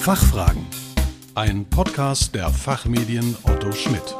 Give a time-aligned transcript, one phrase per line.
[0.00, 0.64] Fachfragen.
[1.34, 4.16] Ein Podcast der Fachmedien Otto Schmidt.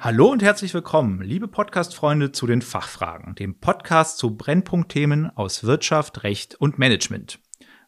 [0.00, 6.22] Hallo und herzlich willkommen, liebe Podcast-Freunde zu den Fachfragen, dem Podcast zu Brennpunktthemen aus Wirtschaft,
[6.22, 7.40] Recht und Management.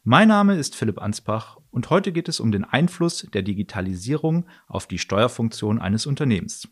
[0.03, 4.87] Mein Name ist Philipp Ansbach und heute geht es um den Einfluss der Digitalisierung auf
[4.87, 6.67] die Steuerfunktion eines Unternehmens.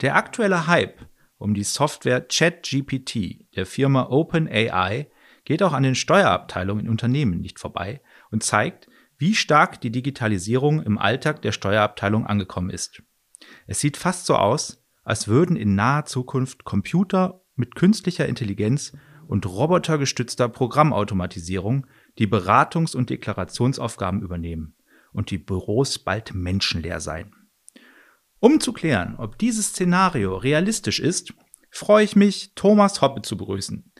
[0.00, 1.06] Der aktuelle Hype
[1.38, 5.10] um die Software ChatGPT der Firma OpenAI
[5.44, 8.88] geht auch an den Steuerabteilungen in Unternehmen nicht vorbei und zeigt,
[9.18, 13.02] wie stark die Digitalisierung im Alltag der Steuerabteilung angekommen ist.
[13.66, 18.94] Es sieht fast so aus, als würden in naher Zukunft Computer mit künstlicher Intelligenz
[19.26, 21.86] und robotergestützter Programmautomatisierung
[22.18, 24.76] die Beratungs- und Deklarationsaufgaben übernehmen
[25.12, 27.34] und die Büros bald menschenleer sein.
[28.40, 31.32] Um zu klären, ob dieses Szenario realistisch ist,
[31.70, 33.90] freue ich mich, Thomas Hoppe zu begrüßen.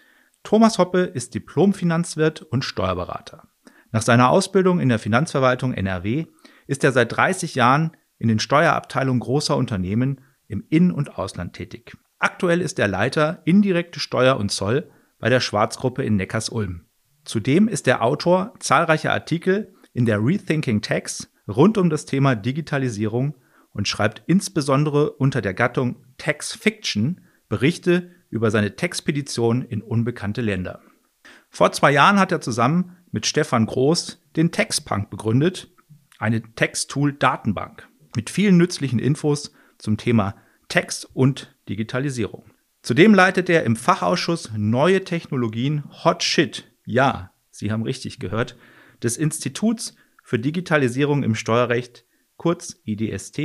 [0.43, 3.49] Thomas Hoppe ist Diplom-Finanzwirt und Steuerberater.
[3.91, 6.27] Nach seiner Ausbildung in der Finanzverwaltung NRW
[6.67, 11.97] ist er seit 30 Jahren in den Steuerabteilungen großer Unternehmen im In- und Ausland tätig.
[12.19, 14.91] Aktuell ist er Leiter indirekte Steuer und Zoll
[15.25, 16.83] bei der Schwarzgruppe in Neckars-Ulm.
[17.25, 23.35] Zudem ist er Autor zahlreicher Artikel in der Rethinking Tax rund um das Thema Digitalisierung
[23.73, 30.83] und schreibt insbesondere unter der Gattung Tax Fiction Berichte über seine Texpedition in unbekannte Länder.
[31.49, 35.73] Vor zwei Jahren hat er zusammen mit Stefan Groß den Textpunk begründet,
[36.19, 40.35] eine Texttool-Datenbank mit vielen nützlichen Infos zum Thema
[40.69, 42.45] Text und Digitalisierung.
[42.85, 48.59] Zudem leitet er im Fachausschuss Neue Technologien Hot Shit, ja, Sie haben richtig gehört,
[49.03, 52.05] des Instituts für Digitalisierung im Steuerrecht,
[52.37, 53.39] kurz IDST,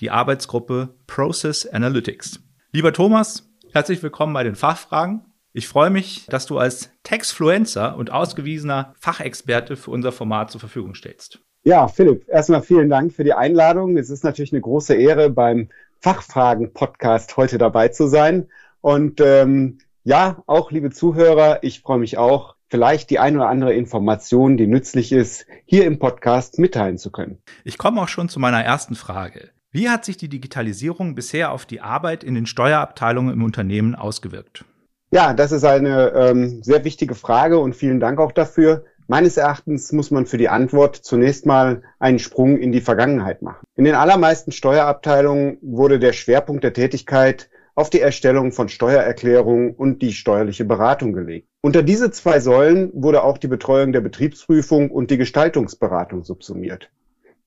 [0.00, 2.40] die Arbeitsgruppe Process Analytics.
[2.72, 5.24] Lieber Thomas, herzlich willkommen bei den Fachfragen.
[5.52, 10.96] Ich freue mich, dass du als Textfluencer und ausgewiesener Fachexperte für unser Format zur Verfügung
[10.96, 11.38] stellst.
[11.62, 13.96] Ja, Philipp, erstmal vielen Dank für die Einladung.
[13.96, 15.68] Es ist natürlich eine große Ehre, beim
[16.00, 18.48] Fachfragen-Podcast heute dabei zu sein.
[18.84, 23.72] Und ähm, ja, auch liebe Zuhörer, ich freue mich auch, vielleicht die ein oder andere
[23.72, 27.38] Information, die nützlich ist, hier im Podcast mitteilen zu können.
[27.64, 29.48] Ich komme auch schon zu meiner ersten Frage.
[29.70, 34.66] Wie hat sich die Digitalisierung bisher auf die Arbeit in den Steuerabteilungen im Unternehmen ausgewirkt?
[35.10, 38.84] Ja, das ist eine ähm, sehr wichtige Frage und vielen Dank auch dafür.
[39.06, 43.64] Meines Erachtens muss man für die Antwort zunächst mal einen Sprung in die Vergangenheit machen.
[43.76, 50.00] In den allermeisten Steuerabteilungen wurde der Schwerpunkt der Tätigkeit auf die Erstellung von Steuererklärungen und
[50.00, 51.48] die steuerliche Beratung gelegt.
[51.60, 56.90] Unter diese zwei Säulen wurde auch die Betreuung der Betriebsprüfung und die Gestaltungsberatung subsumiert.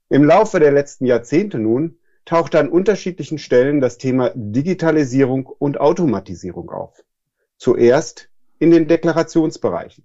[0.09, 6.69] Im Laufe der letzten Jahrzehnte nun tauchte an unterschiedlichen Stellen das Thema Digitalisierung und Automatisierung
[6.69, 7.03] auf.
[7.57, 10.03] Zuerst in den Deklarationsbereichen.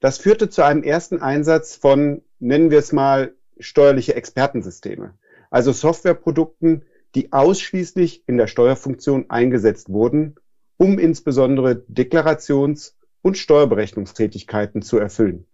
[0.00, 5.14] Das führte zu einem ersten Einsatz von, nennen wir es mal, steuerliche Expertensysteme,
[5.50, 6.84] also Softwareprodukten,
[7.14, 10.36] die ausschließlich in der Steuerfunktion eingesetzt wurden,
[10.76, 15.46] um insbesondere Deklarations- und Steuerberechnungstätigkeiten zu erfüllen.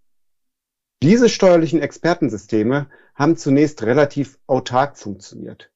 [1.03, 5.71] Diese steuerlichen Expertensysteme haben zunächst relativ autark funktioniert.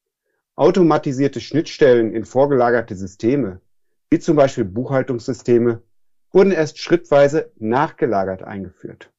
[0.56, 3.60] Automatisierte Schnittstellen in vorgelagerte Systeme
[4.12, 5.82] wie zum Beispiel Buchhaltungssysteme,
[6.32, 9.10] wurden erst schrittweise nachgelagert eingeführt.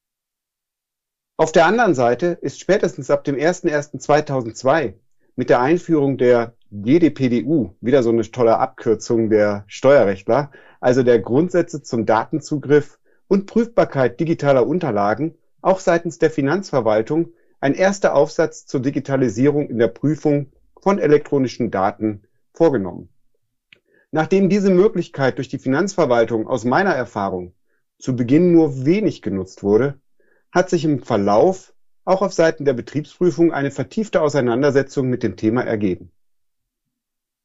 [1.35, 4.93] Auf der anderen Seite ist spätestens ab dem 01.01.2002
[5.35, 11.81] mit der Einführung der GDPDU, wieder so eine tolle Abkürzung der Steuerrechtler, also der Grundsätze
[11.81, 19.69] zum Datenzugriff und Prüfbarkeit digitaler Unterlagen, auch seitens der Finanzverwaltung ein erster Aufsatz zur Digitalisierung
[19.69, 20.51] in der Prüfung
[20.81, 22.23] von elektronischen Daten
[22.53, 23.09] vorgenommen.
[24.11, 27.55] Nachdem diese Möglichkeit durch die Finanzverwaltung aus meiner Erfahrung
[27.97, 29.99] zu Beginn nur wenig genutzt wurde,
[30.51, 31.72] hat sich im Verlauf
[32.05, 36.11] auch auf Seiten der Betriebsprüfung eine vertiefte Auseinandersetzung mit dem Thema ergeben.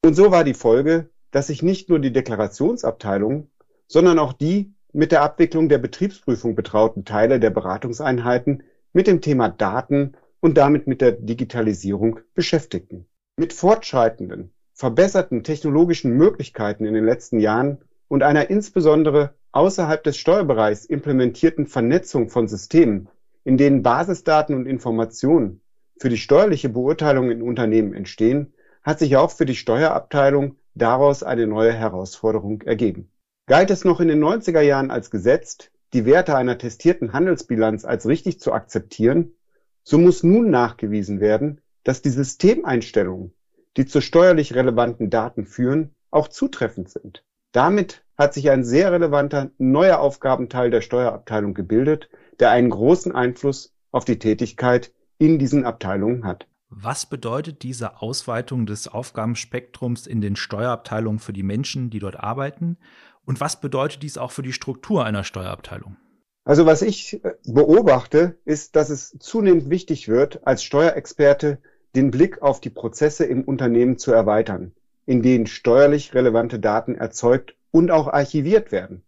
[0.03, 3.49] Und so war die Folge, dass sich nicht nur die Deklarationsabteilung,
[3.87, 8.63] sondern auch die mit der Abwicklung der Betriebsprüfung betrauten Teile der Beratungseinheiten
[8.93, 13.05] mit dem Thema Daten und damit mit der Digitalisierung beschäftigten.
[13.37, 20.85] Mit fortschreitenden verbesserten technologischen Möglichkeiten in den letzten Jahren und einer insbesondere außerhalb des Steuerbereichs
[20.85, 23.09] implementierten Vernetzung von Systemen,
[23.49, 25.61] in denen Basisdaten und Informationen
[25.97, 28.53] für die steuerliche Beurteilung in Unternehmen entstehen,
[28.83, 33.09] hat sich auch für die Steuerabteilung daraus eine neue Herausforderung ergeben.
[33.47, 38.05] Galt es noch in den 90er Jahren als gesetzt, die Werte einer testierten Handelsbilanz als
[38.05, 39.33] richtig zu akzeptieren,
[39.81, 43.33] so muss nun nachgewiesen werden, dass die Systemeinstellungen,
[43.77, 47.23] die zu steuerlich relevanten Daten führen, auch zutreffend sind.
[47.51, 53.73] Damit hat sich ein sehr relevanter neuer Aufgabenteil der Steuerabteilung gebildet, der einen großen Einfluss
[53.91, 56.47] auf die Tätigkeit in diesen Abteilungen hat.
[56.69, 62.77] Was bedeutet diese Ausweitung des Aufgabenspektrums in den Steuerabteilungen für die Menschen, die dort arbeiten?
[63.25, 65.97] Und was bedeutet dies auch für die Struktur einer Steuerabteilung?
[66.43, 71.59] Also was ich äh, beobachte, ist, dass es zunehmend wichtig wird, als Steuerexperte
[71.95, 74.73] den Blick auf die Prozesse im Unternehmen zu erweitern,
[75.05, 79.03] in denen steuerlich relevante Daten erzeugt und auch archiviert werden.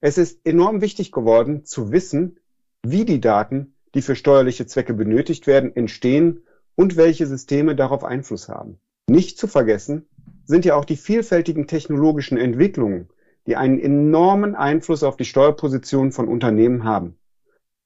[0.00, 2.38] Es ist enorm wichtig geworden zu wissen,
[2.82, 6.42] wie die Daten, die für steuerliche Zwecke benötigt werden, entstehen
[6.74, 8.78] und welche Systeme darauf Einfluss haben.
[9.08, 10.06] Nicht zu vergessen
[10.44, 13.08] sind ja auch die vielfältigen technologischen Entwicklungen,
[13.46, 17.16] die einen enormen Einfluss auf die Steuerposition von Unternehmen haben.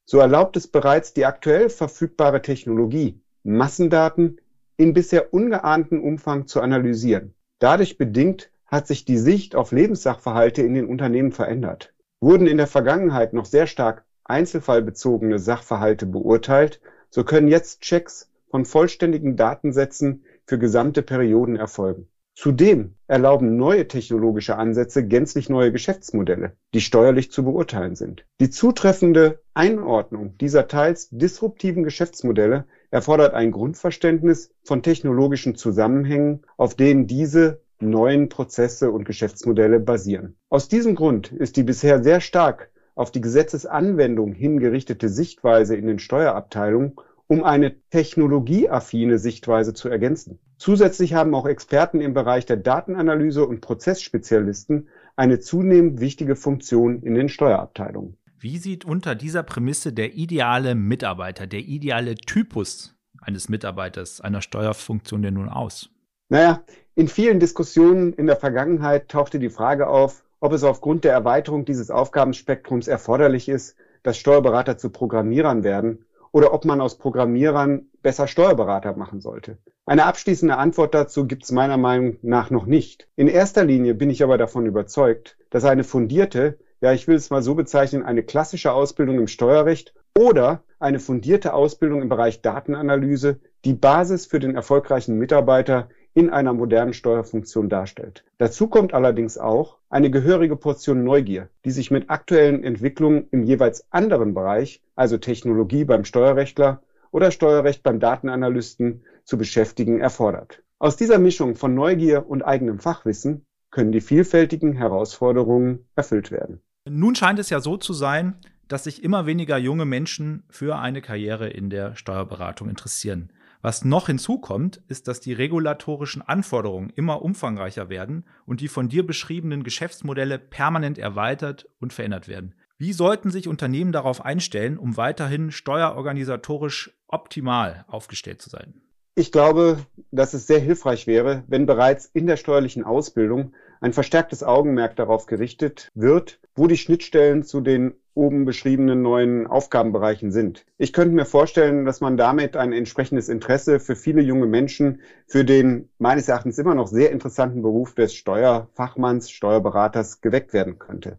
[0.04, 4.40] So erlaubt es bereits die aktuell verfügbare Technologie, Massendaten
[4.76, 7.34] in bisher ungeahnten Umfang zu analysieren.
[7.58, 11.94] Dadurch bedingt hat sich die Sicht auf Lebenssachverhalte in den Unternehmen verändert.
[12.20, 16.80] Wurden in der Vergangenheit noch sehr stark einzelfallbezogene Sachverhalte beurteilt,
[17.10, 22.08] so können jetzt Checks von vollständigen Datensätzen für gesamte Perioden erfolgen.
[22.34, 28.26] Zudem erlauben neue technologische Ansätze gänzlich neue Geschäftsmodelle, die steuerlich zu beurteilen sind.
[28.40, 37.06] Die zutreffende Einordnung dieser teils disruptiven Geschäftsmodelle erfordert ein Grundverständnis von technologischen Zusammenhängen, auf denen
[37.06, 40.36] diese neuen Prozesse und Geschäftsmodelle basieren.
[40.50, 46.00] Aus diesem Grund ist die bisher sehr stark auf die Gesetzesanwendung hingerichtete Sichtweise in den
[46.00, 46.96] Steuerabteilungen
[47.28, 50.38] um eine technologieaffine Sichtweise zu ergänzen.
[50.58, 57.14] Zusätzlich haben auch Experten im Bereich der Datenanalyse und Prozessspezialisten eine zunehmend wichtige Funktion in
[57.14, 58.16] den Steuerabteilungen.
[58.38, 65.22] Wie sieht unter dieser Prämisse der ideale Mitarbeiter, der ideale Typus eines Mitarbeiters einer Steuerfunktion
[65.22, 65.90] denn nun aus?
[66.28, 66.62] Naja,
[66.94, 71.64] in vielen Diskussionen in der Vergangenheit tauchte die Frage auf, ob es aufgrund der Erweiterung
[71.64, 78.26] dieses Aufgabenspektrums erforderlich ist, dass Steuerberater zu Programmierern werden oder ob man aus Programmierern besser
[78.26, 79.58] Steuerberater machen sollte.
[79.86, 83.08] Eine abschließende Antwort dazu gibt es meiner Meinung nach noch nicht.
[83.16, 87.30] In erster Linie bin ich aber davon überzeugt, dass eine fundierte, ja ich will es
[87.30, 93.40] mal so bezeichnen, eine klassische Ausbildung im Steuerrecht oder eine fundierte Ausbildung im Bereich Datenanalyse
[93.64, 98.24] die Basis für den erfolgreichen Mitarbeiter in einer modernen Steuerfunktion darstellt.
[98.38, 103.86] Dazu kommt allerdings auch eine gehörige Portion Neugier, die sich mit aktuellen Entwicklungen im jeweils
[103.92, 106.80] anderen Bereich, also Technologie beim Steuerrechtler
[107.10, 110.62] oder Steuerrecht beim Datenanalysten, zu beschäftigen erfordert.
[110.78, 116.62] Aus dieser Mischung von Neugier und eigenem Fachwissen können die vielfältigen Herausforderungen erfüllt werden.
[116.88, 118.36] Nun scheint es ja so zu sein,
[118.68, 123.30] dass sich immer weniger junge Menschen für eine Karriere in der Steuerberatung interessieren.
[123.62, 129.06] Was noch hinzukommt, ist, dass die regulatorischen Anforderungen immer umfangreicher werden und die von dir
[129.06, 132.54] beschriebenen Geschäftsmodelle permanent erweitert und verändert werden.
[132.78, 138.82] Wie sollten sich Unternehmen darauf einstellen, um weiterhin steuerorganisatorisch optimal aufgestellt zu sein?
[139.14, 139.78] Ich glaube,
[140.10, 145.24] dass es sehr hilfreich wäre, wenn bereits in der steuerlichen Ausbildung ein verstärktes Augenmerk darauf
[145.24, 150.64] gerichtet wird, wo die Schnittstellen zu den oben beschriebenen neuen Aufgabenbereichen sind.
[150.78, 155.44] Ich könnte mir vorstellen, dass man damit ein entsprechendes Interesse für viele junge Menschen für
[155.44, 161.18] den meines Erachtens immer noch sehr interessanten Beruf des Steuerfachmanns, Steuerberaters geweckt werden könnte.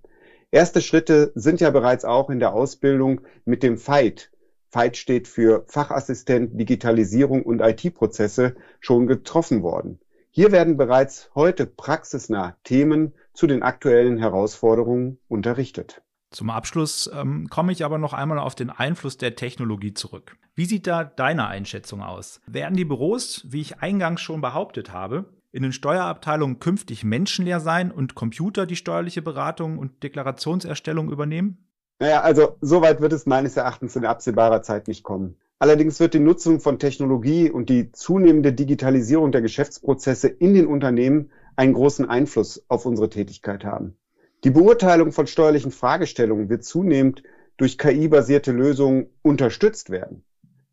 [0.50, 4.32] Erste Schritte sind ja bereits auch in der Ausbildung mit dem FIGHT.
[4.70, 10.00] FIGHT steht für Fachassistent Digitalisierung und IT-Prozesse schon getroffen worden.
[10.32, 16.02] Hier werden bereits heute praxisnah Themen zu den aktuellen Herausforderungen unterrichtet.
[16.30, 20.36] Zum Abschluss ähm, komme ich aber noch einmal auf den Einfluss der Technologie zurück.
[20.56, 22.42] Wie sieht da deine Einschätzung aus?
[22.48, 27.92] Werden die Büros, wie ich eingangs schon behauptet habe, in den Steuerabteilungen künftig menschenleer sein
[27.92, 31.66] und Computer die steuerliche Beratung und Deklarationserstellung übernehmen?
[32.00, 35.38] Naja, also so weit wird es meines Erachtens in absehbarer Zeit nicht kommen.
[35.60, 41.32] Allerdings wird die Nutzung von Technologie und die zunehmende Digitalisierung der Geschäftsprozesse in den Unternehmen
[41.56, 43.98] einen großen Einfluss auf unsere Tätigkeit haben.
[44.44, 47.24] Die Beurteilung von steuerlichen Fragestellungen wird zunehmend
[47.58, 50.24] durch KI-basierte Lösungen unterstützt werden.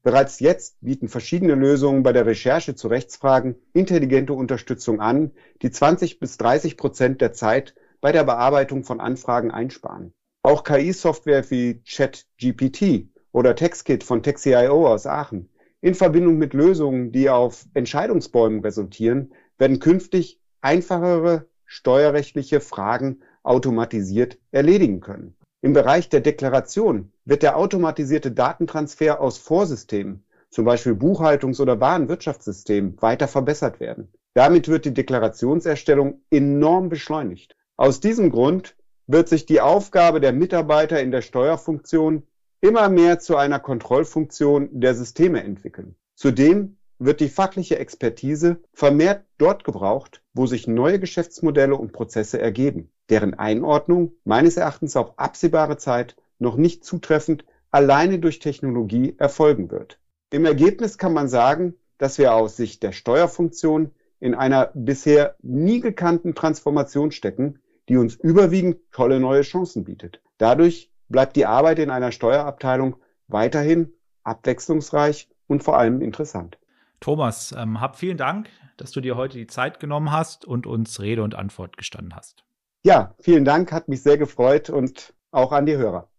[0.02, 5.30] Bereits jetzt bieten verschiedene Lösungen bei der Recherche zu Rechtsfragen intelligente Unterstützung an,
[5.62, 10.12] die 20 bis 30 Prozent der Zeit bei der Bearbeitung von Anfragen einsparen.
[10.42, 15.48] Auch KI-Software wie ChatGPT oder TextKit von TechCIO aus Aachen
[15.80, 25.00] in Verbindung mit Lösungen, die auf Entscheidungsbäumen resultieren, werden künftig einfachere steuerrechtliche Fragen automatisiert erledigen
[25.00, 25.36] können.
[25.62, 33.00] Im Bereich der Deklaration wird der automatisierte Datentransfer aus Vorsystemen, zum Beispiel Buchhaltungs- oder Warenwirtschaftssystemen,
[33.00, 34.12] weiter verbessert werden.
[34.34, 37.56] Damit wird die Deklarationserstellung enorm beschleunigt.
[37.76, 42.24] Aus diesem Grund wird sich die Aufgabe der Mitarbeiter in der Steuerfunktion
[42.60, 45.96] immer mehr zu einer Kontrollfunktion der Systeme entwickeln.
[46.14, 52.90] Zudem wird die fachliche Expertise vermehrt dort gebraucht, wo sich neue Geschäftsmodelle und Prozesse ergeben,
[53.10, 59.98] deren Einordnung meines Erachtens auf absehbare Zeit noch nicht zutreffend alleine durch Technologie erfolgen wird.
[60.30, 65.80] Im Ergebnis kann man sagen, dass wir aus Sicht der Steuerfunktion in einer bisher nie
[65.80, 67.58] gekannten Transformation stecken,
[67.88, 70.20] die uns überwiegend tolle neue Chancen bietet.
[70.38, 72.96] Dadurch bleibt die Arbeit in einer Steuerabteilung
[73.28, 73.92] weiterhin
[74.22, 76.58] abwechslungsreich und vor allem interessant.
[77.00, 81.00] Thomas, ähm, hab vielen Dank, dass du dir heute die Zeit genommen hast und uns
[81.00, 82.44] Rede und Antwort gestanden hast.
[82.86, 86.10] Ja, vielen Dank, hat mich sehr gefreut und auch an die Hörer.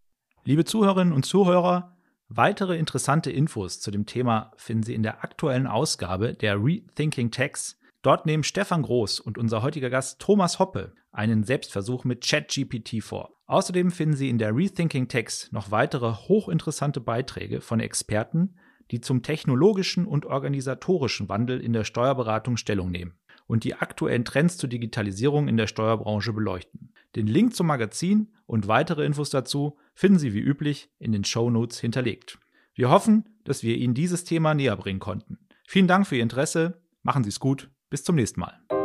[0.46, 1.96] Liebe Zuhörerinnen und Zuhörer,
[2.28, 7.78] weitere interessante Infos zu dem Thema finden Sie in der aktuellen Ausgabe der Rethinking Tax.
[8.02, 13.30] Dort nehmen Stefan Groß und unser heutiger Gast Thomas Hoppe einen Selbstversuch mit ChatGPT vor.
[13.46, 18.56] Außerdem finden Sie in der Rethinking Tax noch weitere hochinteressante Beiträge von Experten,
[18.90, 23.14] die zum technologischen und organisatorischen Wandel in der Steuerberatung Stellung nehmen
[23.48, 26.92] und die aktuellen Trends zur Digitalisierung in der Steuerbranche beleuchten.
[27.16, 31.50] Den Link zum Magazin und weitere Infos dazu finden Sie wie üblich in den Show
[31.50, 32.40] Notes hinterlegt.
[32.74, 35.40] Wir hoffen, dass wir Ihnen dieses Thema näher bringen konnten.
[35.66, 38.85] Vielen Dank für Ihr Interesse, machen Sie es gut, bis zum nächsten Mal.